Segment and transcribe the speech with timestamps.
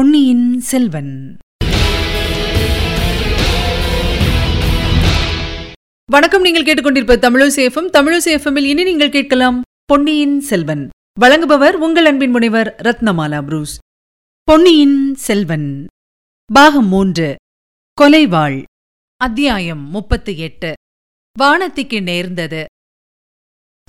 [0.00, 1.36] பொன்னியின் செல்வன்.
[6.10, 10.88] வணக்கம் நீங்கள் கேட்டுக்கொண்டிருப்ப தமிழசேஃபம் தமிழசேஃபமில் இனி நீங்கள் கேட்கலாம் பொன்னியின் செல்வன்.
[11.20, 13.78] வழங்குபவர் உங்கள் அன்பின் முனைவர் ரத்னமாலா புரூஸ்.
[14.42, 15.86] பொன்னியின் செல்வன்.
[16.52, 17.36] பாகம் மூன்று.
[18.00, 18.62] கொலைவாள்.
[19.16, 20.72] அத்தியாயம் முப்பத்து எட்டு.
[21.38, 22.64] வானத்திக்கு நேர்ந்தது.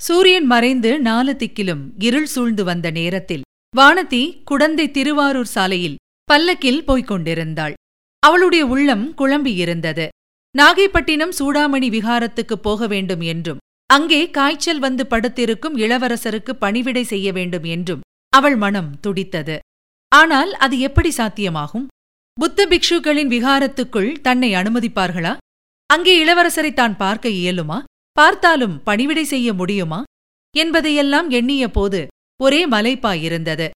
[0.00, 3.42] சூரியன் மறைந்து நாலு திக்கிலும் இருள் சூழ்ந்து வந்த நேரத்தில்
[3.76, 5.96] வானதி குடந்தை திருவாரூர் சாலையில்
[6.32, 7.74] பல்லக்கில் போய்க் கொண்டிருந்தாள்
[8.18, 10.08] அவளுடைய உள்ளம் குழம்பியிருந்தது.
[10.58, 18.00] நாகைப்பட்டினம் சூடாமணி விகாரத்துக்குப் போக வேண்டும் என்றும் அங்கே காய்ச்சல் வந்து படுத்திருக்கும் இளவரசருக்கு பணிவிடை செய்ய வேண்டும் என்றும்
[18.28, 19.58] அவள் மனம் துடித்தது.
[20.08, 21.86] ஆனால் அது எப்படி சாத்தியமாகும்?
[22.40, 25.36] புத்த பிக்ஷுக்களின் விகாரத்துக்குள் தன்னை அனுமதிப்பார்களா?
[25.86, 27.82] அங்கே இளவரசரை தான் பார்க்க இயலுமா?
[28.12, 30.02] பார்த்தாலும் பணிவிடை செய்ய முடியுமா?
[30.56, 32.06] என்பதையெல்லாம் எண்ணிய போது
[32.40, 33.70] ஒரே மலைப்பாயிருந்தது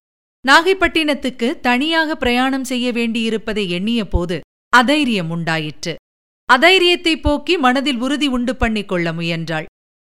[0.47, 4.39] நாகைப்பட்டினத்துக்கு தனியாக பிரயாணம் செய்ய வேண்டியிருப்பதை எண்ணிய போது
[4.73, 5.93] அதைரியம் உண்டாயிற்று.
[6.49, 9.65] அதைரியத்தை போக்கி மனதில் உறுதி உண்டு பண்ணிக் கொள்ள முயன்றாள்.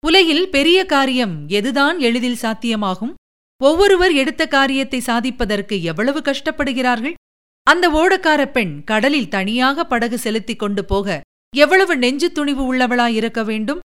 [0.06, 3.14] உலகில் பெரிய காரியம் எதுதான் எளிதில் சாத்தியமாகும்?
[3.60, 7.16] ஒவ்வொருவர் எடுத்த காரியத்தை சாதிப்பதற்கு எவ்வளவு கஷ்டப்படுகிறார்கள்?
[7.66, 11.20] அந்த ஓடக்கார பெண் கடலில் தனியாக படகு செலுத்திக் கொண்டு போக
[11.56, 13.80] எவ்வளவு நெஞ்சு துணிவு உள்ளவளாயிருக்க வேண்டும்?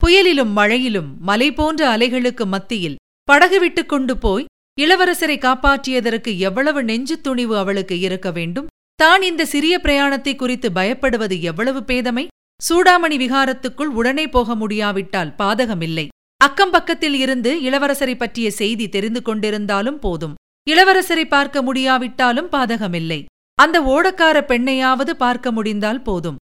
[0.00, 4.44] புயலிலும் மழையிலும் மலை போன்ற அலைகளுக்கு மத்தியில் படகு விட்டுக் கொண்டு போய்
[4.80, 8.66] இளவரசரை காப்பாற்றியதற்கு எவ்வளவு நெஞ்சு துணிவு அவளுக்கு இருக்க வேண்டும்?
[9.00, 12.24] தான் இந்த சிறிய பிரயாணத்தை குறித்து பயப்படுவது எவ்வளவு பேதமை?
[12.60, 16.06] சூடாமணி விகாரத்துக்குள் உடனே போக முடியாவிட்டால் பாதகமில்லை.
[16.40, 20.36] அக்கம் பக்கத்தில் இருந்து இளவரசரை பற்றிய செய்தி தெரிந்து கொண்டிருந்தாலும் போதும்.
[20.66, 23.20] இளவரசரை பார்க்க முடியாவிட்டாலும் பாதகமில்லை.
[23.58, 26.38] அந்த ஓடக்கார பெண்ணையாவது பார்க்க முடிந்தால் போதும்.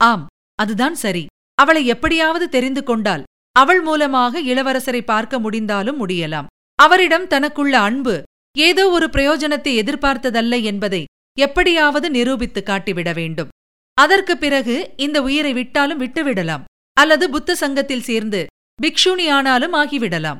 [0.00, 0.26] ஆம்
[0.58, 1.26] அதுதான் சரி.
[1.54, 3.26] அவளை எப்படியாவது தெரிந்து கொண்டால்
[3.56, 6.48] அவள் மூலமாக இளவரசரை பார்க்க முடிந்தாலும் முடியலாம்.
[6.82, 8.22] அவரிடம் தனக்குள்ள அன்பு
[8.58, 11.04] ஏதோ ஒரு பிரயோஜனத்தை எதிர்பார்த்ததல்ல என்பதை
[11.38, 13.48] எப்படியாவது நிரூபித்து காட்டிவிட வேண்டும்.
[13.94, 18.46] அதற்கு பிறகு இந்த உயிரை விட்டாலும் விட்டுவிடலாம் அல்லது புத்த சங்கத்தில் சேர்ந்து
[18.82, 20.38] பிக்ஷுனியானாலும் ஆகிவிடலாம்.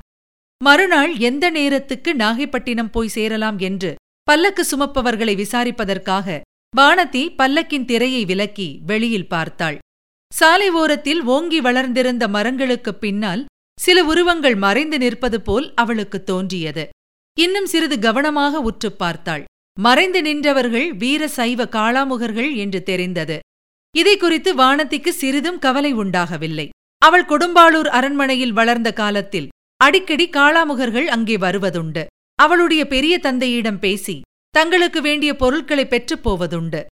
[0.65, 6.41] மறுநாள் எந்த நேரத்துக்கு நாகைப்பட்டினம் போய் சேரலாம் என்று பல்லக்கு சுமப்பவர்களை விசாரிப்பதற்காக
[6.77, 9.79] வானதி பல்லக்கின் திரையை விலக்கி வெளியில் பார்த்தாள்.
[10.35, 13.45] சாலை ஓரத்தில் ஓங்கி வளர்ந்திருந்த மரங்களுக்குப் பின்னால்
[13.79, 16.89] சில உருவங்கள் மறைந்து நிற்பது போல் அவளுக்கு தோன்றியது.
[17.39, 19.45] இன்னும் சிறிது கவனமாக உற்றுப் பார்த்தாள்.
[19.81, 23.39] மறைந்து நின்றவர்கள் வீர சைவ காளாமுகர்கள் என்று தெரிந்தது.
[23.97, 26.69] இதை குறித்து வானத்திக்கு சிறிதும் கவலை உண்டாகவில்லை.
[26.99, 32.07] அவள் கொடும்பாளூர் அரண்மனையில் வளர்ந்த காலத்தில் அடிக்கடி காளாமுகர்கள் அங்கே வருவதுண்டு.
[32.35, 36.85] அவளுடைய பெரிய தந்தையிடம் பேசி தங்களுக்கு வேண்டிய பொருட்களை பெற்றுப் போவதுண்டு.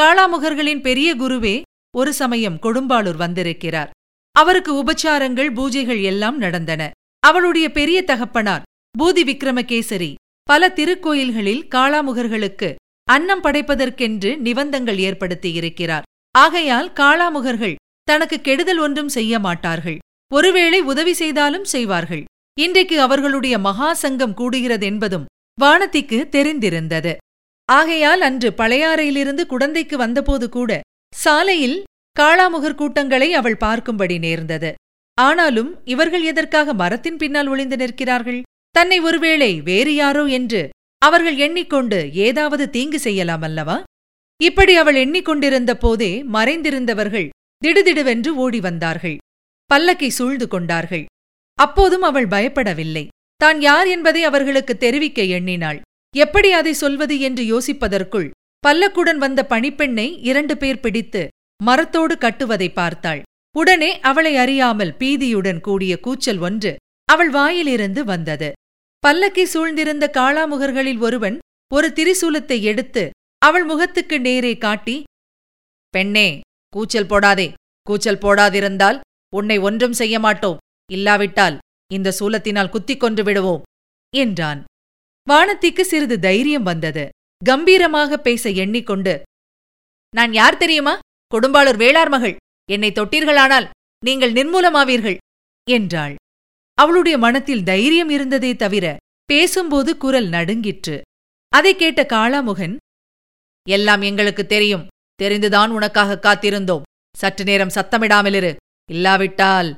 [0.00, 1.62] காளாமுகர்களின் பெரிய குருவே
[1.96, 3.90] ஒரு சமயம் கொடும்பாளூர் வந்திருக்கிறார்.
[4.34, 6.82] அவருக்கு உபச்சாரங்கள் பூஜைகள் எல்லாம் நடந்தன.
[7.22, 8.64] அவளுடைய பெரிய தகப்பனார்
[8.98, 10.14] பூதி விக்ரமகேசரி
[10.48, 12.68] பல திருக்கோயில்களில் காளாமுகர்களுக்கு
[13.08, 17.78] அன்னம் படைப்பதற்கென்று நிபந்தங்கள் ஏற்படுத்தியிருக்கிறார் ஆகையால் காளாமுகர்கள்
[18.08, 19.98] தனக்கு கெடுதல் ஒன்றும் செய்ய மாட்டார்கள்.
[20.32, 22.24] ஒருவேளை உதவி செய்தாலும் செய்வார்கள்.
[22.58, 25.28] இன்றைக்கு அவர்களுடைய மகா சங்கம் கூடுகிறதென்பதும்
[25.58, 27.12] வானத்திக்கு தெரிந்திருந்தது.
[27.68, 30.80] ஆகையால் அன்று பழையாறையிலிருந்து குடந்தைக்கு வந்தபோது கூட
[31.12, 31.78] சாலையில்
[32.16, 34.70] காளாமுகர் கூட்டங்களை அவள் பார்க்கும்படி நேர்ந்தது.
[35.18, 38.40] ஆனாலும் இவர்கள் எதற்காக மரத்தின் பின்னால் ஒளிந்து நிற்கிறார்கள்?
[38.70, 40.62] தன்னை ஒருவேளை வேறு யாரோ என்று
[41.02, 43.76] அவர்கள் எண்ணிக்கொண்டு ஏதாவது தீங்கு செய்யலாம் அல்லவா?
[44.40, 47.28] இப்படி அவள் எண்ணிக்கொண்டிருந்த போதே மறைந்திருந்தவர்கள்
[47.62, 49.16] திடுதிடுவென்று ஓடி வந்தார்கள்.
[49.70, 51.04] பல்லக்கை சூழ்ந்து கொண்டார்கள்.
[51.58, 53.04] அப்போதும் அவள் பயப்படவில்லை.
[53.40, 55.78] தான் யார் என்பதை அவர்களுக்கு தெரிவிக்க எண்ணினாள்.
[56.14, 58.28] எப்படி அதை சொல்வது என்று யோசிப்பதற்குள்
[58.64, 61.22] பல்லக்குடன் வந்த பணிப்பெண்ணை இரண்டு பேர் பிடித்து
[61.60, 63.22] மரத்தோடு கட்டுவதை பார்த்தாள்.
[63.54, 66.72] உடனே அவளை அறியாமல் பீதியுடன் கூடிய கூச்சல் ஒன்று
[67.08, 68.48] அவள் வாயிலிருந்து வந்தது.
[69.04, 71.36] பல்லக்கை சூழ்ந்திருந்த காளாமுகர்களில் ஒருவன்
[71.72, 73.02] ஒரு திரிசூலத்தை எடுத்து
[73.38, 74.96] அவள் முகத்துக்கு நேரே காட்டி
[75.94, 76.28] பெண்ணே
[76.72, 77.48] கூச்சல் போடாதே.
[77.86, 78.98] கூச்சல் போடாதிருந்தால்
[79.32, 80.60] உன்னை ஒன்றும் செய்ய மாட்டோம்.
[80.90, 81.56] இல்லாவிட்டால்
[81.92, 83.64] இந்த சூலத்தினால் குத்திக் கொன்று விடுவோம்
[84.14, 84.60] என்றான்.
[85.26, 87.04] வானத்திக்கு சிறிது தைரியம் வந்தது.
[87.42, 89.14] கம்பீரமாக பேச எண்ணிக்கொண்டு
[90.14, 90.94] நான் யார் தெரியுமா?
[91.34, 92.36] கொடும்பாளூர் வேளார் மகள்
[92.70, 93.70] என்னை தொட்டீர்களானால்
[94.04, 95.16] நீங்கள் நிர்மூலமாவீர்கள்
[95.70, 96.14] என்றாள்.
[96.74, 101.02] அவளுடைய மனத்தில் தைரியம் இருந்ததே தவிர பேசும்போது குரல் நடுங்கிற்று.
[101.48, 102.76] அதைக் கேட்ட காளாமுகன்
[103.68, 104.86] எல்லாம் எங்களுக்கு தெரியும்.
[105.22, 106.82] தெரிந்துதான் உனக்காக காத்திருந்தோம்.
[107.16, 108.56] சற்று நேரம் சத்தமிடாமலிரு.
[108.90, 109.74] இல்லாவிட்டால்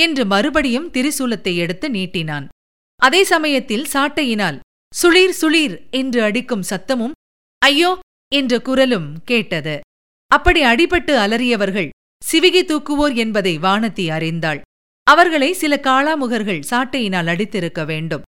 [0.00, 2.48] என்று மறுபடியும் திரிசூலத்தை எடுத்து நீட்டினான்.
[2.96, 4.60] அதே சமயத்தில் சாட்டையினால்
[5.02, 7.12] சுளீர் சுளீர் என்று அடிக்கும் சத்தமும்
[7.58, 7.98] ஐயோ
[8.34, 9.80] என்ற குரலும் கேட்டது.
[10.26, 11.88] அப்படி அடிபட்டு அலறியவர்கள்
[12.22, 14.60] சிவிகை தூக்குவோர் என்பதை வானதி அறிந்தாள்.
[15.02, 18.22] அவர்களை சில காளாமுகர்கள் சாட்டையினால் அடித்திருக்க வேண்டும்.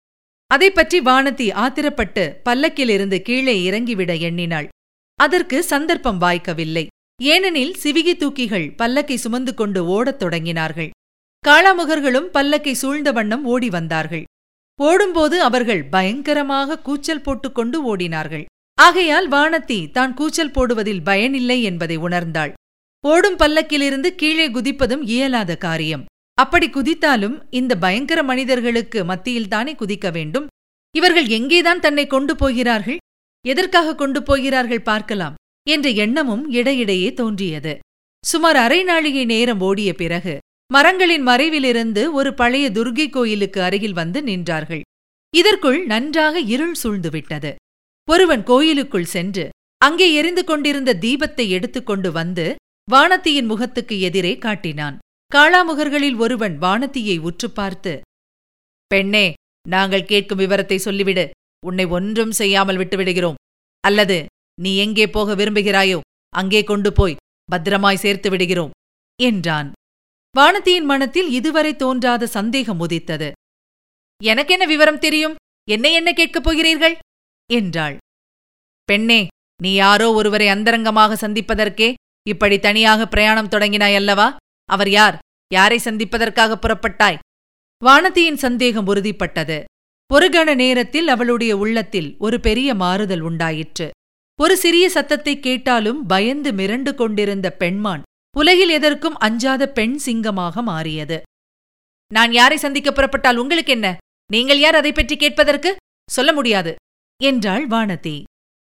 [0.48, 4.68] அதை பற்றி வானதி ஆத்திரப்பட்டு பல்லக்கிலிருந்து கீழே இறங்கிவிட எண்ணினாள்.
[5.20, 6.86] அதற்கு சந்தர்ப்பம் வாய்க்கவில்லை.
[7.24, 10.90] ஏனெனில் சிவிகி தூக்கிகள் பல்லக்கை சுமந்து கொண்டு ஓடத் தொடங்கினார்கள்.
[11.48, 14.24] காளாமுகர்களும் பல்லக்கை சூழ்ந்த வண்ணம் ஓடி வந்தார்கள்.
[14.80, 18.46] ஓடும்போது அவர்கள் பயங்கரமாக கூச்சல் போட்டுக்கொண்டு ஓடினார்கள்.
[18.78, 22.52] ஆகையால் வானத்தி தான் கூச்சல் போடுவதில் பயனில்லை என்பதை உணர்ந்தாள்.
[23.04, 26.06] ஓடும் பல்லக்கிலிருந்து கீழே குதிப்பதும் இயலாத காரியம்.
[26.34, 30.48] அப்படி குதித்தாலும் இந்த பயங்கர மனிதர்களுக்கு மத்தியில்தானே குதிக்க வேண்டும்?
[30.96, 32.98] இவர்கள் எங்கேதான் தன்னை கொண்டு போகிறார்கள்?
[33.46, 35.36] எதற்காக கொண்டு போகிறார்கள் பார்க்கலாம்.
[35.68, 37.74] என்ற எண்ணமும் இடையிடையே தோன்றியது.
[38.24, 40.34] சுமார் அரை நாழிகை நேரம் ஓடிய பிறகு
[40.74, 44.82] மரங்களின் மறைவிலிருந்து ஒரு பழைய துர்கை கோயிலுக்கு அருகில் வந்து நின்றார்கள்.
[45.34, 47.52] இதற்குள் நன்றாக இருள் சூழ்ந்துவிட்டது.
[48.08, 49.46] ஒருவன் கோயிலுக்குள் சென்று
[49.82, 52.46] அங்கே எரிந்து கொண்டிருந்த தீபத்தை எடுத்துக்கொண்டு வந்து
[52.88, 54.96] வானத்தியின் முகத்துக்கு எதிரே காட்டினான்.
[55.32, 57.94] காளாமுகர்களில் ஒருவன் வானத்தியை உற்று பார்த்து
[58.92, 59.26] பெண்ணே
[59.66, 61.26] நாங்கள் கேட்கும் விவரத்தை சொல்லிவிடு.
[61.64, 63.40] உன்னை ஒன்றும் செய்யாமல் விட்டுவிடுகிறோம்.
[63.84, 64.18] அல்லது
[64.58, 66.00] நீ எங்கே போக விரும்புகிறாயோ
[66.34, 67.20] அங்கே கொண்டு போய்
[67.50, 68.72] பத்திரமாய் சேர்த்து விடுகிறோம்
[69.20, 69.70] என்றான்.
[70.36, 73.30] வானத்தியின் மனத்தில் இதுவரை தோன்றாத சந்தேகம் உதித்தது.
[74.22, 75.36] எனக்கென்ன விவரம் தெரியும்?
[75.68, 76.96] என்னை என்ன கேட்கப் போகிறீர்கள்?
[77.50, 77.98] என்றாள்.
[78.86, 79.28] பெண்ணே
[79.64, 81.94] நீ யாரோ ஒருவரை அந்தரங்கமாக சந்திப்பதற்கே
[82.28, 84.36] இப்படி தனியாக பிரயாணம் தொடங்கினாய் அல்லவா?
[84.70, 85.18] அவர் யார்?
[85.54, 87.20] யாரை சந்திப்பதற்காக புறப்பட்டாய்?
[87.86, 89.64] வானதியின் சந்தேகம் உறுதிப்பட்டது.
[90.12, 93.88] ஒரு கண நேரத்தில் அவளுடைய உள்ளத்தில் ஒரு பெரிய மாறுதல் உண்டாயிற்று.
[94.40, 98.02] ஒரு சிறிய சத்தத்தை கேட்டாலும் பயந்து மிரண்டு கொண்டிருந்த பெண்மான்
[98.36, 101.22] உலகில் எதற்கும் அஞ்சாத பெண் சிங்கமாக மாறியது.
[102.12, 103.98] நான் யாரை சந்திக்க புறப்பட்டால் உங்களுக்கு என்ன?
[104.32, 105.76] நீங்கள் யார் அதை பற்றி கேட்பதற்கு?
[106.10, 106.76] சொல்ல முடியாது.
[107.22, 108.24] என்றாள் வானதி.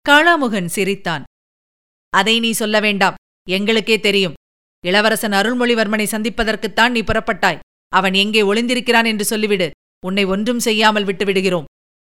[0.09, 1.25] காளாமுகன் சிரித்தான்.
[2.13, 3.15] அதை நீ சொல்ல வேண்டாம்.
[3.47, 4.37] எங்களுக்கே தெரியும்.
[4.85, 7.59] இளவரசன் அருள்மொழிவர்மனை சந்திப்பதற்குத்தான் நீ புறப்பட்டாய்.
[7.93, 9.71] அவன் எங்கே ஒளிந்திருக்கிறான் என்று சொல்லிவிடு.
[10.07, 11.65] உன்னை ஒன்றும் செய்யாமல் விட்டுவிடுகிறோம்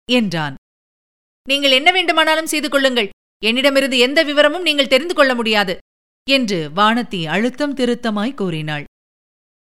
[0.10, 0.56] என்றான்.
[1.48, 3.10] நீங்கள் என்ன வேண்டுமானாலும் செய்து கொள்ளுங்கள்.
[3.44, 5.78] என்னிடமிருந்து எந்த விவரமும் நீங்கள் தெரிந்து கொள்ள முடியாது
[6.28, 8.84] என்று வானத்தி அழுத்தம் திருத்தமாய் கூறினாள்.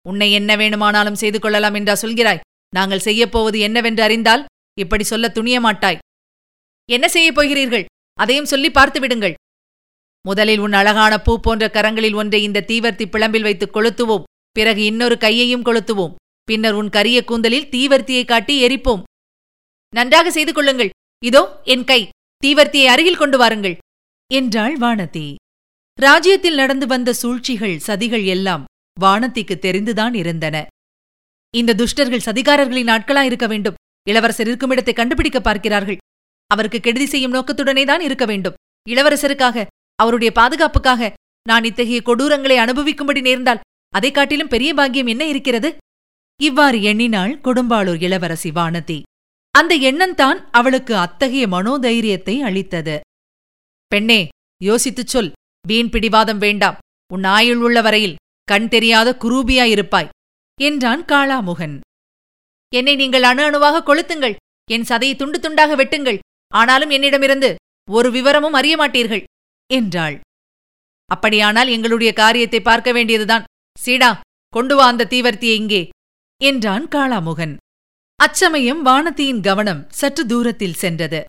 [0.06, 2.42] உன்னை என்ன வேணுமானாலும் செய்து கொள்ளலாம் என்றா சொல்கிறாய்.
[2.74, 4.44] நாங்கள் செய்யப்போவது என்னவென்று அறிந்தால்
[4.80, 6.00] இப்படி சொல்ல துணிய மாட்டாய்
[6.90, 7.84] என்ன செய்யப் போகிறீர்கள்?
[8.14, 9.34] அதையும் சொல்லி பார்த்து விடுங்கள்.
[10.29, 14.23] முதலில் உன் அழகான பூ போன்ற கரங்களில் ஒன்றை இந்த தீவர்த்தி பிளம்பில் வைத்து கொளுத்துவோம்.
[14.50, 16.14] பிறகு இன்னொரு கையையும் கொளுத்துவோம்.
[16.44, 19.02] பின்னர் உன் கரிய கூந்தலில் தீவர்த்தியை காட்டி எரிப்போம்.
[19.88, 20.90] நன்றாக செய்து கொள்ளுங்கள்.
[21.25, 22.08] இதோ என் கை.
[22.46, 23.76] தீவர்த்தியை அருகில் கொண்டு வாருங்கள்.
[24.31, 25.34] என்றாள் வானதி.
[25.99, 28.64] ராஜ்யத்தில் நடந்து வந்த சூழ்ச்சிகள் சதிகள் எல்லாம்
[29.00, 30.67] வானத்திக்கு தெரிந்துதான் இருந்தன.
[31.50, 33.75] இந்த துஷ்டர்கள் சதிகாரர்களின் ஆட்களா இருக்க வேண்டும்.
[34.08, 35.96] இளவரசர் இருக்குமிடத்தை கண்டுபிடிக்க பார்க்கிறார்கள்.
[36.54, 38.58] அவருக்கு கெடுதி செய்யும் நோக்கத்துடனே தான் இருக்க வேண்டும்.
[38.87, 39.66] இளவரசருக்காக
[39.99, 41.12] அவருடைய பாதுகாப்புக்காக
[41.46, 43.62] நான் இத்தகைய கொடூரங்களை அனுபவிக்கும்படி நேர்ந்தால்
[43.94, 45.70] அதை காட்டிலும் பெரிய பாக்கியம் என்ன இருக்கிறது?
[46.40, 48.99] இவ்வாறு எண்ணினாள் கொடும்பாளூர் இளவரசி வானதி.
[49.54, 52.96] அந்த எண்ணந்தான் அவளுக்கு அத்தகைய மனோதைரியத்தை அளித்தது.
[53.93, 54.20] பெண்ணே
[54.60, 55.31] யோசித்துச் சொல்.
[55.69, 56.78] வீண் பிடிவாதம் வேண்டாம்.
[57.14, 60.12] உன் ஆயுள் உள்ள வரையில் கண் தெரியாத குரூபியாயிருப்பாய்
[60.60, 61.76] என்றான் காளாமுகன்.
[62.72, 64.38] என்னை நீங்கள் அணு அணுவாக கொளுத்துங்கள்.
[64.70, 66.21] என் சதையை துண்டு துண்டாக வெட்டுங்கள்.
[66.52, 67.50] ஆனாலும் என்னிடமிருந்து
[67.88, 69.25] ஒரு விவரமும் அறிய மாட்டீர்கள்
[69.70, 70.16] என்றாள்.
[71.10, 73.46] அப்படியானால் எங்களுடைய காரியத்தை பார்க்க வேண்டியதுதான்.
[73.79, 74.10] சீடா
[74.55, 75.82] கொண்டு வா அந்த தீவர்த்தியை இங்கே
[76.41, 77.55] என்றான் காளாமுகன்.
[78.20, 81.20] அச்சமயம் வானதியின் கவனம் சற்று தூரத்தில் சென்றது.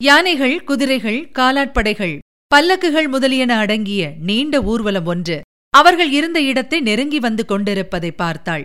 [0.00, 2.14] யானைகள் குதிரைகள் காலாட்படைகள்
[2.50, 5.36] பல்லக்குகள் முதலியன அடங்கிய நீண்ட ஊர்வலம் ஒன்று.
[5.74, 8.64] அவர்கள் இருந்த இடத்தை நெருங்கி வந்து கொண்டிருப்பதை பார்த்தாள்.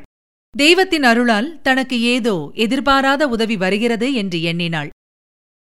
[0.54, 4.92] தெய்வத்தின் அருளால் தனக்கு ஏதோ எதிர்பாராத உதவி வருகிறது என்று எண்ணினாள்.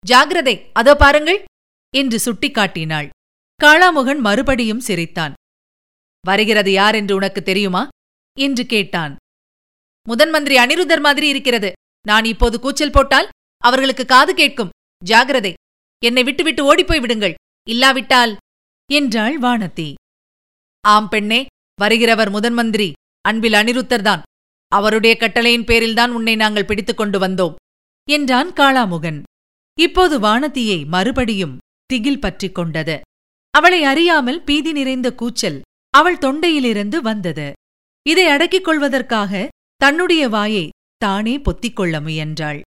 [0.06, 1.38] ஜாகிரதை அதோ பாருங்கள்
[1.94, 3.08] என்று சுட்டிக்காட்டினாள்.
[3.60, 5.32] காளாமுகன் மறுபடியும் சிரித்தான்.
[6.25, 7.88] வருகிறது யார் என்று உனக்கு தெரியுமா?
[8.36, 9.16] என்று கேட்டான்.
[10.06, 11.72] முதன் மந்திரி அனிருத்தர் மாதிரி இருக்கிறது.
[12.06, 13.28] நான் இப்போது கூச்சல் போட்டால்
[13.62, 14.72] அவர்களுக்கு காது கேட்கும்.
[15.04, 15.52] ஜாகிரதை
[16.02, 17.34] என்னை விட்டுவிட்டு ஓடிப்போய் விடுங்கள்.
[17.68, 18.32] இல்லாவிட்டால்
[18.90, 19.88] என்றாள் வானதி.
[20.84, 21.46] ஆம் பெண்ணே
[21.82, 24.22] வருகிறவர் முதன் மந்திரி அன்பில் அனிருத்தர்தான்
[24.72, 27.56] அவருடைய கட்டளையின் பேரில்தான் உன்னை நாங்கள் பிடித்துக் கொண்டு வந்தோம்
[28.08, 29.22] என்றான் காளாமுகன்.
[29.80, 33.00] இப்போது வானதியை மறுபடியும் திகில் பற்றிக் கொண்டது.
[33.50, 37.52] அவளை அறியாமல் பீதி நிறைந்த கூச்சல் அவள் தொண்டையிலிருந்து வந்தது.
[38.09, 42.61] இதை அடக்கிக் கொள்வதற்காக தன்னுடைய வாயை தானே பொத்திக் கொள்ள முயன்றாள்.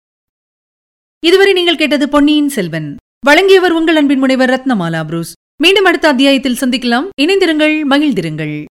[1.27, 2.97] இதுவரை நீங்கள் கேட்டது பொன்னியின் செல்வன்.
[3.25, 5.33] வழங்கியவர் உங்கள் அன்பின் முனைவர் ரத்னமாலா புரூஸ்.
[5.62, 7.09] மீண்டும் அடுத்த அத்தியாயத்தில் சந்திக்கலாம்.
[7.21, 8.65] இணைந்திருங்கள் மகிழ்ந்திருங்கள்.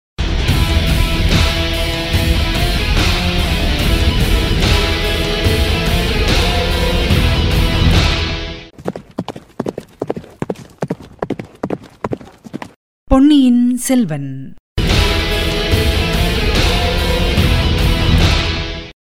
[13.09, 14.53] பொன்னியின் செல்வன்.